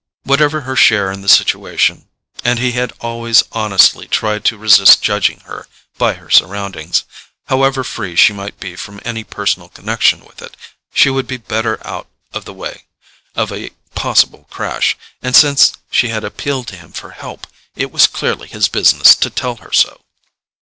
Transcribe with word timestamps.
Whatever 0.23 0.61
her 0.61 0.75
share 0.75 1.11
in 1.11 1.21
the 1.21 1.29
situation—and 1.29 2.57
he 2.57 2.71
had 2.71 2.91
always 3.01 3.43
honestly 3.51 4.07
tried 4.07 4.43
to 4.45 4.57
resist 4.57 5.03
judging 5.03 5.41
her 5.41 5.67
by 5.99 6.13
her 6.13 6.27
surroundings—however 6.27 7.83
free 7.83 8.15
she 8.15 8.33
might 8.33 8.59
be 8.59 8.75
from 8.75 8.99
any 9.05 9.23
personal 9.23 9.69
connection 9.69 10.25
with 10.25 10.41
it, 10.41 10.57
she 10.91 11.11
would 11.11 11.27
be 11.27 11.37
better 11.37 11.77
out 11.85 12.07
of 12.33 12.45
the 12.45 12.51
way 12.55 12.85
of 13.35 13.51
a 13.51 13.69
possible 13.93 14.47
crash; 14.49 14.97
and 15.21 15.35
since 15.35 15.73
she 15.91 16.07
had 16.07 16.23
appealed 16.23 16.67
to 16.69 16.75
him 16.77 16.91
for 16.91 17.11
help, 17.11 17.45
it 17.75 17.91
was 17.91 18.07
clearly 18.07 18.47
his 18.47 18.67
business 18.69 19.13
to 19.13 19.29
tell 19.29 19.57
her 19.57 19.71
so. 19.71 20.01